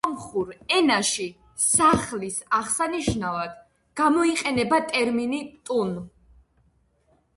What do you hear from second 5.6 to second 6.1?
„ტუნ“.